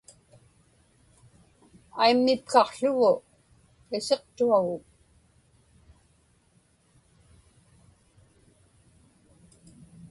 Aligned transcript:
Aimmipkaqługu 2.03 3.11
isiqtuaguk 3.97 4.83